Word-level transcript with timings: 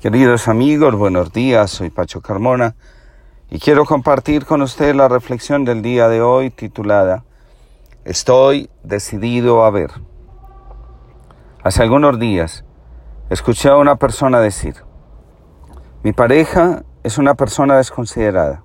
Queridos 0.00 0.48
amigos, 0.48 0.94
buenos 0.94 1.30
días, 1.30 1.70
soy 1.70 1.90
Pacho 1.90 2.22
Carmona 2.22 2.74
y 3.50 3.58
quiero 3.58 3.84
compartir 3.84 4.46
con 4.46 4.62
ustedes 4.62 4.96
la 4.96 5.08
reflexión 5.08 5.66
del 5.66 5.82
día 5.82 6.08
de 6.08 6.22
hoy 6.22 6.48
titulada 6.48 7.24
Estoy 8.06 8.70
decidido 8.82 9.62
a 9.62 9.70
ver. 9.70 9.90
Hace 11.62 11.82
algunos 11.82 12.18
días 12.18 12.64
escuché 13.28 13.68
a 13.68 13.76
una 13.76 13.96
persona 13.96 14.40
decir, 14.40 14.76
mi 16.02 16.14
pareja 16.14 16.82
es 17.02 17.18
una 17.18 17.34
persona 17.34 17.76
desconsiderada. 17.76 18.64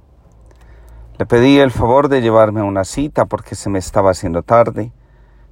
Le 1.19 1.25
pedí 1.25 1.59
el 1.59 1.71
favor 1.71 2.07
de 2.07 2.21
llevarme 2.21 2.61
a 2.61 2.63
una 2.63 2.85
cita 2.85 3.25
porque 3.25 3.55
se 3.55 3.69
me 3.69 3.79
estaba 3.79 4.11
haciendo 4.11 4.41
tarde 4.41 4.93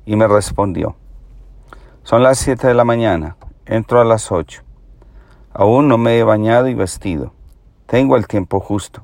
y 0.06 0.16
me 0.16 0.30
respondió, 0.30 0.96
son 2.04 2.24
las 2.24 2.38
7 2.38 2.68
de 2.68 2.74
la 2.74 2.86
mañana, 2.86 3.36
entro 3.66 4.00
a 4.00 4.06
las 4.06 4.32
8. 4.32 4.64
Aún 5.54 5.88
no 5.88 6.00
me 6.00 6.18
he 6.18 6.24
bañado 6.24 6.68
y 6.68 6.74
vestido. 6.74 7.32
Tengo 7.86 8.16
el 8.16 8.26
tiempo 8.26 8.60
justo. 8.60 9.04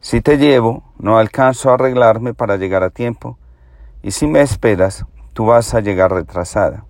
Si 0.00 0.20
te 0.20 0.36
llevo, 0.36 0.82
no 0.98 1.16
alcanzo 1.16 1.70
a 1.70 1.74
arreglarme 1.74 2.34
para 2.34 2.56
llegar 2.56 2.82
a 2.82 2.90
tiempo, 2.90 3.38
y 4.02 4.10
si 4.10 4.26
me 4.26 4.40
esperas, 4.40 5.06
tú 5.32 5.46
vas 5.46 5.72
a 5.72 5.80
llegar 5.80 6.12
retrasada. 6.12 6.84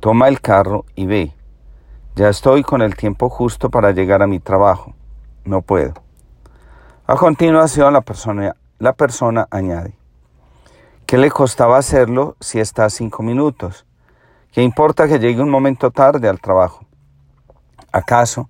Toma 0.00 0.28
el 0.28 0.40
carro 0.40 0.84
y 0.94 1.06
ve. 1.06 1.32
Ya 2.14 2.28
estoy 2.28 2.62
con 2.62 2.82
el 2.82 2.94
tiempo 2.94 3.30
justo 3.30 3.70
para 3.70 3.92
llegar 3.92 4.22
a 4.22 4.26
mi 4.26 4.38
trabajo. 4.38 4.94
No 5.44 5.62
puedo. 5.62 5.94
A 7.06 7.16
continuación, 7.16 7.94
la 7.94 8.92
persona, 8.92 9.48
añade, 9.50 9.96
¿qué 11.06 11.16
le 11.16 11.30
costaba 11.30 11.78
hacerlo 11.78 12.36
si 12.38 12.60
está 12.60 12.84
a 12.84 12.90
cinco 12.90 13.22
minutos? 13.22 13.86
¿Qué 14.52 14.62
importa 14.62 15.08
que 15.08 15.18
llegue 15.18 15.40
un 15.40 15.50
momento 15.50 15.90
tarde 15.90 16.28
al 16.28 16.38
trabajo? 16.38 16.84
¿Acaso 17.92 18.48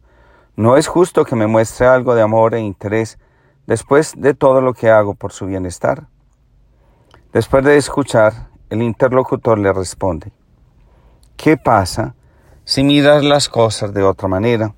no 0.55 0.77
es 0.77 0.87
justo 0.87 1.25
que 1.25 1.35
me 1.35 1.49
muestre 1.49 1.87
algo 1.87 2.15
de 2.15 2.23
amor 2.23 2.55
e 2.55 2.61
interés 2.61 3.19
después 3.67 4.15
de 4.17 4.35
todo 4.35 4.61
lo 4.61 4.73
que 4.73 4.89
hago 4.89 5.15
por 5.15 5.33
su 5.33 5.47
bienestar? 5.47 6.07
Después 7.33 7.65
de 7.65 7.77
escuchar, 7.77 8.51
el 8.71 8.83
interlocutor 8.83 9.59
le 9.59 9.73
responde, 9.73 10.33
¿qué 11.37 11.57
pasa 11.57 12.15
si 12.65 12.85
miras 12.85 13.25
las 13.25 13.49
cosas 13.49 13.93
de 13.93 14.03
otra 14.03 14.29
manera? 14.29 14.75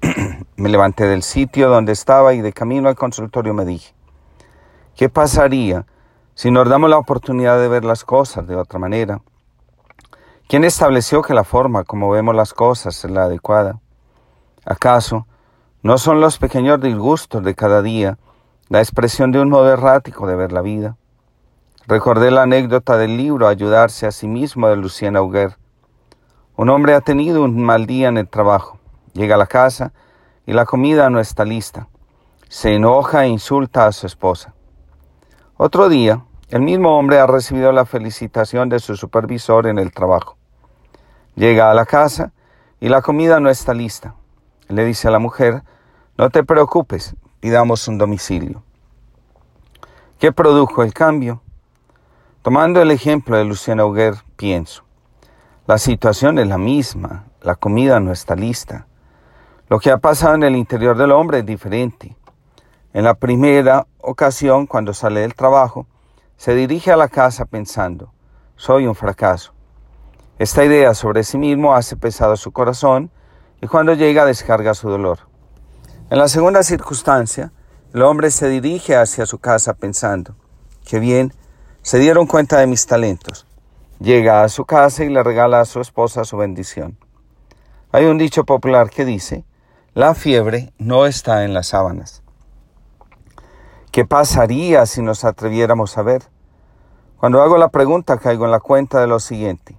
me 0.56 0.68
levanté 0.68 1.06
del 1.06 1.22
sitio 1.22 1.70
donde 1.70 1.92
estaba 1.92 2.34
y 2.34 2.40
de 2.40 2.52
camino 2.52 2.88
al 2.88 2.96
consultorio 2.96 3.54
me 3.54 3.64
dije, 3.64 3.94
¿qué 4.94 5.08
pasaría 5.08 5.86
si 6.34 6.50
nos 6.50 6.68
damos 6.68 6.90
la 6.90 6.98
oportunidad 6.98 7.58
de 7.58 7.68
ver 7.68 7.84
las 7.84 8.04
cosas 8.04 8.46
de 8.46 8.56
otra 8.56 8.78
manera? 8.78 9.22
¿Quién 10.46 10.64
estableció 10.64 11.22
que 11.22 11.32
la 11.32 11.44
forma 11.44 11.84
como 11.84 12.10
vemos 12.10 12.34
las 12.34 12.52
cosas 12.52 13.02
es 13.04 13.10
la 13.10 13.24
adecuada? 13.24 13.80
¿Acaso 14.64 15.26
no 15.82 15.98
son 15.98 16.22
los 16.22 16.38
pequeños 16.38 16.80
disgustos 16.80 17.44
de 17.44 17.54
cada 17.54 17.82
día 17.82 18.16
la 18.70 18.78
expresión 18.78 19.30
de 19.30 19.40
un 19.40 19.50
modo 19.50 19.70
errático 19.70 20.26
de 20.26 20.36
ver 20.36 20.52
la 20.52 20.62
vida? 20.62 20.96
Recordé 21.86 22.30
la 22.30 22.44
anécdota 22.44 22.96
del 22.96 23.18
libro 23.18 23.46
Ayudarse 23.46 24.06
a 24.06 24.10
sí 24.10 24.26
mismo 24.26 24.68
de 24.68 24.76
Lucien 24.76 25.16
Auger. 25.16 25.58
Un 26.56 26.70
hombre 26.70 26.94
ha 26.94 27.02
tenido 27.02 27.42
un 27.44 27.62
mal 27.62 27.84
día 27.84 28.08
en 28.08 28.16
el 28.16 28.26
trabajo. 28.26 28.78
Llega 29.12 29.34
a 29.34 29.38
la 29.38 29.46
casa 29.46 29.92
y 30.46 30.54
la 30.54 30.64
comida 30.64 31.10
no 31.10 31.20
está 31.20 31.44
lista. 31.44 31.88
Se 32.48 32.74
enoja 32.74 33.24
e 33.24 33.28
insulta 33.28 33.86
a 33.86 33.92
su 33.92 34.06
esposa. 34.06 34.54
Otro 35.58 35.90
día, 35.90 36.24
el 36.48 36.62
mismo 36.62 36.98
hombre 36.98 37.18
ha 37.18 37.26
recibido 37.26 37.70
la 37.70 37.84
felicitación 37.84 38.70
de 38.70 38.78
su 38.78 38.96
supervisor 38.96 39.66
en 39.66 39.78
el 39.78 39.92
trabajo. 39.92 40.38
Llega 41.34 41.70
a 41.70 41.74
la 41.74 41.84
casa 41.84 42.32
y 42.80 42.88
la 42.88 43.02
comida 43.02 43.40
no 43.40 43.50
está 43.50 43.74
lista 43.74 44.14
le 44.68 44.84
dice 44.84 45.08
a 45.08 45.10
la 45.10 45.18
mujer, 45.18 45.62
no 46.16 46.30
te 46.30 46.44
preocupes, 46.44 47.14
pidamos 47.40 47.88
un 47.88 47.98
domicilio. 47.98 48.62
¿Qué 50.18 50.32
produjo 50.32 50.82
el 50.82 50.94
cambio? 50.94 51.42
Tomando 52.42 52.80
el 52.80 52.90
ejemplo 52.90 53.36
de 53.36 53.44
Luciana 53.44 53.82
Auger, 53.82 54.14
pienso, 54.36 54.84
la 55.66 55.78
situación 55.78 56.38
es 56.38 56.46
la 56.46 56.58
misma, 56.58 57.24
la 57.40 57.54
comida 57.54 58.00
no 58.00 58.12
está 58.12 58.36
lista. 58.36 58.86
Lo 59.68 59.80
que 59.80 59.90
ha 59.90 59.98
pasado 59.98 60.34
en 60.34 60.42
el 60.42 60.56
interior 60.56 60.96
del 60.96 61.10
hombre 61.10 61.38
es 61.38 61.46
diferente. 61.46 62.16
En 62.92 63.04
la 63.04 63.14
primera 63.14 63.86
ocasión, 63.98 64.66
cuando 64.66 64.92
sale 64.94 65.20
del 65.20 65.34
trabajo, 65.34 65.86
se 66.36 66.54
dirige 66.54 66.92
a 66.92 66.96
la 66.96 67.08
casa 67.08 67.44
pensando, 67.44 68.12
soy 68.56 68.86
un 68.86 68.94
fracaso. 68.94 69.52
Esta 70.38 70.64
idea 70.64 70.94
sobre 70.94 71.24
sí 71.24 71.38
mismo 71.38 71.74
hace 71.74 71.96
pesado 71.96 72.36
su 72.36 72.52
corazón 72.52 73.10
y 73.60 73.66
cuando 73.66 73.94
llega 73.94 74.24
descarga 74.24 74.74
su 74.74 74.88
dolor. 74.88 75.20
En 76.10 76.18
la 76.18 76.28
segunda 76.28 76.62
circunstancia, 76.62 77.52
el 77.92 78.02
hombre 78.02 78.30
se 78.30 78.48
dirige 78.48 78.96
hacia 78.96 79.26
su 79.26 79.38
casa 79.38 79.74
pensando, 79.74 80.34
que 80.84 80.98
bien, 80.98 81.32
se 81.82 81.98
dieron 81.98 82.26
cuenta 82.26 82.58
de 82.58 82.66
mis 82.66 82.86
talentos. 82.86 83.46
Llega 84.00 84.42
a 84.42 84.48
su 84.48 84.64
casa 84.64 85.04
y 85.04 85.08
le 85.08 85.22
regala 85.22 85.60
a 85.60 85.64
su 85.64 85.80
esposa 85.80 86.24
su 86.24 86.36
bendición. 86.36 86.98
Hay 87.92 88.06
un 88.06 88.18
dicho 88.18 88.44
popular 88.44 88.90
que 88.90 89.04
dice, 89.04 89.44
la 89.94 90.14
fiebre 90.14 90.72
no 90.78 91.06
está 91.06 91.44
en 91.44 91.54
las 91.54 91.68
sábanas. 91.68 92.22
¿Qué 93.92 94.04
pasaría 94.04 94.86
si 94.86 95.00
nos 95.02 95.24
atreviéramos 95.24 95.96
a 95.96 96.02
ver? 96.02 96.24
Cuando 97.16 97.40
hago 97.42 97.56
la 97.58 97.68
pregunta 97.68 98.18
caigo 98.18 98.44
en 98.44 98.50
la 98.50 98.58
cuenta 98.58 99.00
de 99.00 99.06
lo 99.06 99.20
siguiente. 99.20 99.78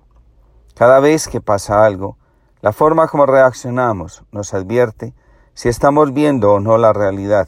Cada 0.73 1.01
vez 1.01 1.27
que 1.27 1.41
pasa 1.41 1.85
algo, 1.85 2.17
la 2.65 2.73
forma 2.73 3.07
como 3.07 3.27
reaccionamos 3.27 4.23
nos 4.31 4.55
advierte 4.55 5.13
si 5.53 5.69
estamos 5.69 6.11
viendo 6.15 6.51
o 6.51 6.59
no 6.59 6.79
la 6.79 6.93
realidad. 6.93 7.47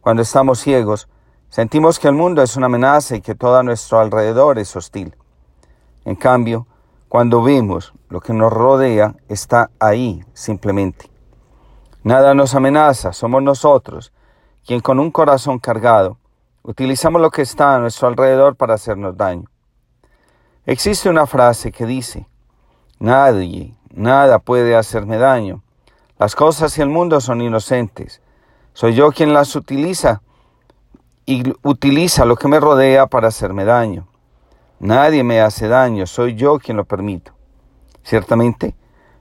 Cuando 0.00 0.22
estamos 0.22 0.60
ciegos, 0.60 1.10
sentimos 1.50 1.98
que 1.98 2.08
el 2.08 2.14
mundo 2.14 2.40
es 2.40 2.56
una 2.56 2.64
amenaza 2.64 3.16
y 3.16 3.20
que 3.20 3.34
todo 3.34 3.58
a 3.58 3.62
nuestro 3.62 4.00
alrededor 4.00 4.58
es 4.58 4.74
hostil. 4.76 5.14
En 6.06 6.14
cambio, 6.14 6.66
cuando 7.10 7.42
vemos 7.42 7.92
lo 8.08 8.22
que 8.22 8.32
nos 8.32 8.50
rodea, 8.50 9.14
está 9.28 9.70
ahí 9.78 10.24
simplemente. 10.32 11.10
Nada 12.02 12.32
nos 12.32 12.54
amenaza, 12.54 13.12
somos 13.12 13.42
nosotros, 13.42 14.10
quien 14.64 14.80
con 14.80 15.00
un 15.00 15.10
corazón 15.10 15.58
cargado 15.58 16.16
utilizamos 16.62 17.20
lo 17.20 17.30
que 17.30 17.42
está 17.42 17.74
a 17.74 17.78
nuestro 17.78 18.08
alrededor 18.08 18.56
para 18.56 18.72
hacernos 18.72 19.18
daño. 19.18 19.50
Existe 20.64 21.10
una 21.10 21.26
frase 21.26 21.70
que 21.70 21.84
dice, 21.84 22.26
nadie, 22.98 23.74
Nada 23.94 24.40
puede 24.40 24.74
hacerme 24.74 25.18
daño. 25.18 25.62
Las 26.18 26.34
cosas 26.34 26.76
y 26.78 26.82
el 26.82 26.88
mundo 26.88 27.20
son 27.20 27.40
inocentes. 27.40 28.20
Soy 28.72 28.94
yo 28.94 29.12
quien 29.12 29.32
las 29.32 29.54
utiliza 29.54 30.20
y 31.26 31.44
utiliza 31.62 32.24
lo 32.24 32.34
que 32.34 32.48
me 32.48 32.58
rodea 32.58 33.06
para 33.06 33.28
hacerme 33.28 33.64
daño. 33.64 34.08
Nadie 34.80 35.22
me 35.22 35.40
hace 35.40 35.68
daño, 35.68 36.06
soy 36.06 36.34
yo 36.34 36.58
quien 36.58 36.76
lo 36.76 36.84
permito. 36.84 37.32
Ciertamente, 38.02 38.74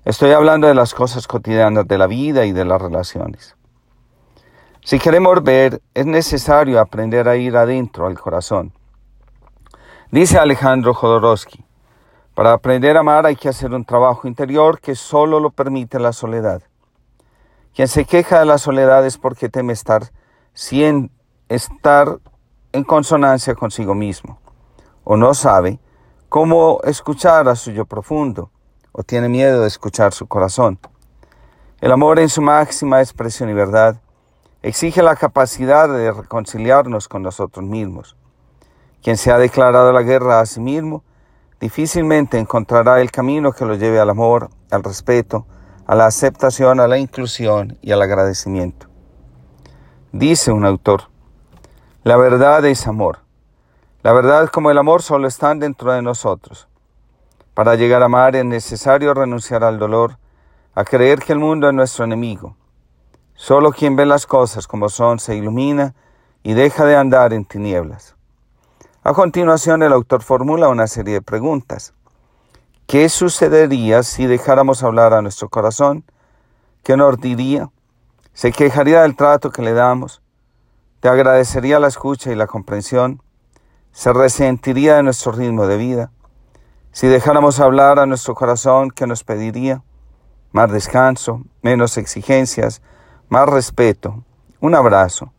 estoy 0.05 0.31
hablando 0.31 0.67
de 0.67 0.73
las 0.73 0.95
cosas 0.95 1.27
cotidianas 1.27 1.87
de 1.87 1.97
la 1.99 2.07
vida 2.07 2.45
y 2.45 2.51
de 2.51 2.65
las 2.65 2.81
relaciones. 2.81 3.55
Si 4.83 4.97
queremos 4.97 5.43
ver, 5.43 5.83
es 5.93 6.07
necesario 6.07 6.81
aprender 6.81 7.29
a 7.29 7.35
ir 7.35 7.55
adentro 7.55 8.07
al 8.07 8.19
corazón. 8.19 8.73
Dice 10.09 10.39
Alejandro 10.39 10.95
Jodorowsky, 10.95 11.63
para 12.33 12.53
aprender 12.53 12.97
a 12.97 13.01
amar 13.01 13.25
hay 13.25 13.35
que 13.35 13.49
hacer 13.49 13.71
un 13.73 13.85
trabajo 13.85 14.27
interior 14.27 14.79
que 14.79 14.95
solo 14.95 15.39
lo 15.39 15.51
permite 15.51 15.99
la 15.99 16.13
soledad. 16.13 16.63
Quien 17.75 17.87
se 17.87 18.05
queja 18.05 18.39
de 18.39 18.45
la 18.45 18.57
soledad 18.57 19.05
es 19.05 19.17
porque 19.17 19.49
teme 19.49 19.73
estar 19.73 20.11
sin 20.53 21.11
estar 21.49 22.19
en 22.71 22.83
consonancia 22.83 23.55
consigo 23.55 23.93
mismo, 23.93 24.39
o 25.03 25.17
no 25.17 25.33
sabe 25.33 25.79
cómo 26.29 26.79
escuchar 26.83 27.47
a 27.47 27.55
su 27.55 27.71
yo 27.71 27.85
profundo, 27.85 28.49
o 28.91 29.03
tiene 29.03 29.29
miedo 29.29 29.61
de 29.61 29.67
escuchar 29.67 30.13
su 30.13 30.27
corazón. 30.27 30.79
El 31.81 31.91
amor 31.91 32.19
en 32.19 32.29
su 32.29 32.41
máxima 32.41 33.01
expresión 33.01 33.49
y 33.49 33.53
verdad 33.53 33.97
exige 34.61 35.03
la 35.03 35.15
capacidad 35.15 35.89
de 35.89 36.11
reconciliarnos 36.11 37.07
con 37.07 37.21
nosotros 37.21 37.65
mismos. 37.65 38.15
Quien 39.03 39.17
se 39.17 39.31
ha 39.31 39.37
declarado 39.37 39.91
la 39.91 40.01
guerra 40.01 40.39
a 40.39 40.45
sí 40.45 40.61
mismo, 40.61 41.03
difícilmente 41.63 42.37
encontrará 42.37 42.99
el 42.99 43.09
camino 43.09 43.53
que 43.53 43.63
lo 43.63 43.75
lleve 43.75 43.97
al 43.97 44.09
amor, 44.09 44.49
al 44.69 44.83
respeto, 44.83 45.45
a 45.87 45.95
la 45.95 46.07
aceptación, 46.07 46.81
a 46.81 46.89
la 46.89 46.97
inclusión 46.97 47.77
y 47.81 47.93
al 47.93 48.01
agradecimiento. 48.01 48.87
Dice 50.11 50.51
un 50.51 50.65
autor, 50.65 51.03
la 52.03 52.17
verdad 52.17 52.65
es 52.65 52.85
amor. 52.85 53.19
La 54.01 54.11
verdad 54.11 54.49
como 54.49 54.71
el 54.71 54.77
amor 54.77 55.03
solo 55.03 55.25
están 55.25 55.59
dentro 55.59 55.93
de 55.93 56.01
nosotros. 56.01 56.67
Para 57.53 57.75
llegar 57.75 58.01
a 58.01 58.07
amar 58.07 58.35
es 58.35 58.43
necesario 58.43 59.13
renunciar 59.13 59.63
al 59.63 59.79
dolor, 59.79 60.17
a 60.75 60.83
creer 60.83 61.19
que 61.19 61.31
el 61.31 61.39
mundo 61.39 61.69
es 61.69 61.73
nuestro 61.73 62.03
enemigo. 62.03 62.57
Solo 63.35 63.71
quien 63.71 63.95
ve 63.95 64.05
las 64.05 64.25
cosas 64.25 64.67
como 64.67 64.89
son 64.89 65.17
se 65.17 65.37
ilumina 65.37 65.95
y 66.43 66.55
deja 66.55 66.83
de 66.83 66.97
andar 66.97 67.31
en 67.31 67.45
tinieblas. 67.45 68.17
A 69.05 69.13
continuación, 69.13 69.83
el 69.83 69.91
autor 69.91 70.23
formula 70.23 70.69
una 70.69 70.87
serie 70.87 71.15
de 71.15 71.21
preguntas. 71.21 71.93
¿Qué 72.87 73.09
sucedería 73.09 74.01
si 74.01 74.27
dejáramos 74.27 74.81
hablar 74.81 75.13
a 75.13 75.21
nuestro 75.21 75.49
corazón? 75.49 76.05
¿Qué 76.83 76.95
nos 76.95 77.19
diría? 77.19 77.69
Se 78.31 78.53
quejaría 78.53 79.01
del 79.01 79.17
trato 79.17 79.51
que 79.51 79.61
le 79.61 79.73
damos, 79.73 80.21
te 81.01 81.09
agradecería 81.09 81.81
la 81.81 81.89
escucha 81.89 82.31
y 82.31 82.35
la 82.35 82.47
comprensión, 82.47 83.21
se 83.91 84.13
resentiría 84.13 84.95
de 84.95 85.03
nuestro 85.03 85.33
ritmo 85.33 85.67
de 85.67 85.75
vida. 85.75 86.11
Si 86.93 87.07
dejáramos 87.07 87.59
hablar 87.59 87.99
a 87.99 88.05
nuestro 88.05 88.35
corazón, 88.35 88.89
¿qué 88.89 89.05
nos 89.05 89.25
pediría? 89.25 89.83
Más 90.53 90.71
descanso, 90.71 91.41
menos 91.61 91.97
exigencias, 91.97 92.81
más 93.27 93.49
respeto, 93.49 94.23
un 94.61 94.75
abrazo. 94.75 95.33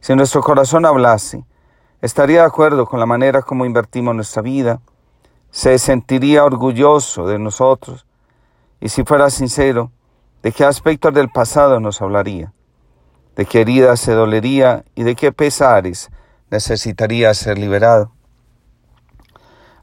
Si 0.00 0.12
nuestro 0.16 0.42
corazón 0.42 0.84
hablase, 0.84 1.44
estaría 2.02 2.40
de 2.40 2.46
acuerdo 2.46 2.86
con 2.86 3.00
la 3.00 3.06
manera 3.06 3.42
como 3.42 3.64
invertimos 3.64 4.14
nuestra 4.14 4.42
vida, 4.42 4.80
se 5.50 5.78
sentiría 5.78 6.44
orgulloso 6.44 7.26
de 7.26 7.38
nosotros 7.38 8.06
y 8.80 8.88
si 8.88 9.04
fuera 9.04 9.30
sincero, 9.30 9.90
¿De 10.42 10.52
qué 10.52 10.64
aspectos 10.64 11.12
del 11.12 11.28
pasado 11.28 11.80
nos 11.80 12.00
hablaría? 12.00 12.54
¿De 13.36 13.44
qué 13.44 13.60
heridas 13.60 14.00
se 14.00 14.12
dolería 14.12 14.84
y 14.94 15.02
de 15.02 15.14
qué 15.14 15.32
pesares 15.32 16.10
necesitaría 16.50 17.34
ser 17.34 17.58
liberado? 17.58 18.12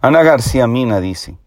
Ana 0.02 0.24
García 0.24 0.66
Mina 0.66 1.00
dice, 1.00 1.38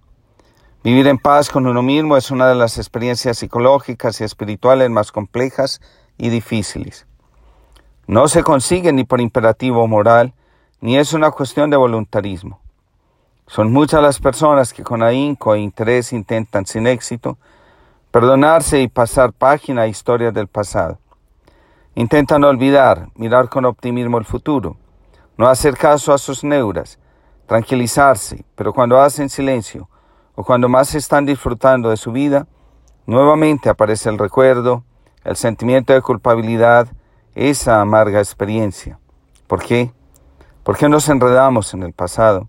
Vivir 0.85 1.09
en 1.09 1.19
paz 1.19 1.51
con 1.51 1.67
uno 1.67 1.83
mismo 1.83 2.17
es 2.17 2.31
una 2.31 2.49
de 2.49 2.55
las 2.55 2.79
experiencias 2.79 3.39
psicológicas 3.39 4.21
y 4.21 4.25
espirituales 4.25 4.89
más 4.91 5.11
complejas 5.11 5.81
y 6.17 6.29
difíciles. 6.31 7.07
No 8.07 8.29
se 8.29 8.45
consigue 8.45 8.93
ni 8.93 9.03
por 9.03 9.21
imperativo 9.21 9.89
moral, 9.89 10.35
ni 10.81 10.97
es 10.97 11.13
una 11.13 11.31
cuestión 11.31 11.71
de 11.71 11.77
voluntarismo. 11.77 12.61
Son 13.47 13.73
muchas 13.73 14.03
las 14.03 14.21
personas 14.21 14.73
que 14.73 14.83
con 14.83 15.03
ahínco 15.03 15.55
e 15.55 15.61
interés 15.61 16.13
intentan 16.13 16.67
sin 16.67 16.87
éxito 16.87 17.37
perdonarse 18.11 18.81
y 18.81 18.89
pasar 18.89 19.33
página 19.33 19.83
a 19.83 19.87
historias 19.87 20.33
del 20.33 20.47
pasado. 20.47 20.99
Intentan 21.95 22.45
olvidar, 22.45 23.09
mirar 23.15 23.49
con 23.49 23.65
optimismo 23.65 24.19
el 24.19 24.25
futuro, 24.25 24.77
no 25.37 25.49
hacer 25.49 25.77
caso 25.77 26.13
a 26.13 26.19
sus 26.19 26.45
neuras, 26.45 26.99
tranquilizarse, 27.47 28.45
pero 28.55 28.73
cuando 28.73 29.01
hacen 29.01 29.29
silencio 29.29 29.89
o 30.35 30.45
cuando 30.45 30.69
más 30.69 30.95
están 30.95 31.27
disfrutando 31.27 31.91
de 31.91 31.97
su 31.97 32.13
vida, 32.13 32.47
nuevamente 33.07 33.69
aparece 33.69 34.09
el 34.09 34.19
recuerdo, 34.19 34.85
el 35.25 35.37
sentimiento 35.37 35.93
de 35.93 36.03
culpabilidad, 36.03 36.89
esa 37.35 37.81
amarga 37.81 38.21
experiencia. 38.21 38.99
¿Por 39.47 39.63
qué? 39.63 39.93
¿Por 40.71 40.79
qué 40.79 40.89
nos 40.89 41.09
enredamos 41.09 41.75
en 41.75 41.83
el 41.83 41.93
pasado? 41.93 42.49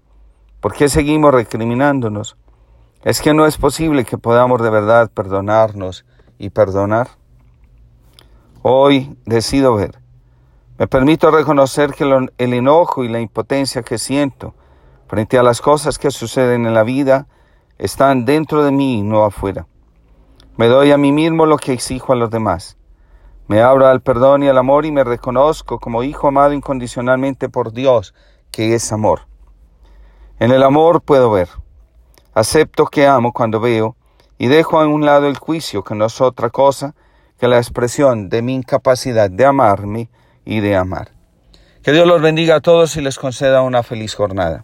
¿Por 0.59 0.73
qué 0.73 0.89
seguimos 0.89 1.33
recriminándonos? 1.33 2.37
¿Es 3.03 3.19
que 3.19 3.33
no 3.33 3.47
es 3.47 3.57
posible 3.57 4.05
que 4.05 4.19
podamos 4.19 4.61
de 4.61 4.69
verdad 4.69 5.09
perdonarnos 5.11 6.05
y 6.37 6.51
perdonar? 6.51 7.09
Hoy 8.61 9.17
decido 9.25 9.73
ver. 9.73 9.97
Me 10.77 10.85
permito 10.85 11.31
reconocer 11.31 11.95
que 11.95 12.03
el 12.37 12.53
enojo 12.53 13.03
y 13.03 13.07
la 13.07 13.19
impotencia 13.19 13.81
que 13.81 13.97
siento 13.97 14.53
frente 15.07 15.39
a 15.39 15.43
las 15.43 15.59
cosas 15.59 15.97
que 15.97 16.11
suceden 16.11 16.67
en 16.67 16.75
la 16.75 16.83
vida 16.83 17.25
están 17.79 18.25
dentro 18.25 18.63
de 18.63 18.71
mí 18.71 18.99
y 18.99 19.01
no 19.01 19.23
afuera. 19.23 19.65
Me 20.57 20.67
doy 20.67 20.91
a 20.91 20.97
mí 20.99 21.11
mismo 21.11 21.47
lo 21.47 21.57
que 21.57 21.73
exijo 21.73 22.13
a 22.13 22.17
los 22.17 22.29
demás. 22.29 22.77
Me 23.51 23.61
abro 23.61 23.85
al 23.85 23.99
perdón 23.99 24.43
y 24.43 24.47
al 24.47 24.57
amor 24.57 24.85
y 24.85 24.93
me 24.93 25.03
reconozco 25.03 25.77
como 25.77 26.03
hijo 26.03 26.29
amado 26.29 26.53
incondicionalmente 26.53 27.49
por 27.49 27.73
Dios, 27.73 28.13
que 28.49 28.75
es 28.75 28.93
amor. 28.93 29.27
En 30.39 30.51
el 30.51 30.63
amor 30.63 31.01
puedo 31.01 31.29
ver. 31.29 31.49
Acepto 32.33 32.85
que 32.85 33.07
amo 33.07 33.33
cuando 33.33 33.59
veo 33.59 33.97
y 34.37 34.47
dejo 34.47 34.79
a 34.79 34.87
un 34.87 35.05
lado 35.05 35.27
el 35.27 35.37
juicio 35.37 35.83
que 35.83 35.95
no 35.95 36.05
es 36.05 36.21
otra 36.21 36.49
cosa 36.49 36.95
que 37.37 37.49
la 37.49 37.57
expresión 37.57 38.29
de 38.29 38.41
mi 38.41 38.55
incapacidad 38.55 39.29
de 39.29 39.43
amarme 39.43 40.09
y 40.45 40.61
de 40.61 40.77
amar. 40.77 41.11
Que 41.83 41.91
Dios 41.91 42.07
los 42.07 42.21
bendiga 42.21 42.55
a 42.55 42.61
todos 42.61 42.95
y 42.95 43.01
les 43.01 43.19
conceda 43.19 43.63
una 43.63 43.83
feliz 43.83 44.15
jornada. 44.15 44.63